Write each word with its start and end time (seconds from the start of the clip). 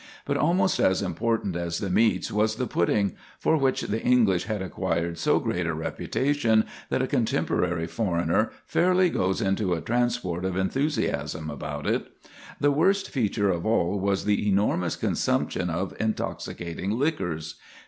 But 0.25 0.35
almost 0.35 0.79
as 0.79 1.03
important 1.03 1.55
as 1.55 1.77
the 1.77 1.91
meats 1.91 2.31
was 2.31 2.55
the 2.55 2.65
pudding, 2.65 3.13
for 3.37 3.55
which 3.55 3.81
the 3.81 4.01
English 4.01 4.45
had 4.45 4.59
acquired 4.59 5.19
so 5.19 5.37
great 5.37 5.67
a 5.67 5.75
reputation 5.75 6.65
that 6.89 7.03
a 7.03 7.07
contemporary 7.07 7.85
foreigner 7.85 8.49
fairly 8.65 9.11
goes 9.11 9.41
into 9.43 9.75
a 9.75 9.81
transport 9.81 10.43
of 10.43 10.57
enthusiasm 10.57 11.51
about 11.51 11.85
it. 11.85 12.07
The 12.59 12.71
worst 12.71 13.11
feature 13.11 13.51
of 13.51 13.63
all 13.63 13.99
was 13.99 14.25
the 14.25 14.49
enormous 14.49 14.95
consumption 14.95 15.69
of 15.69 15.95
intoxicating 15.99 16.89
liquors. 16.97 17.57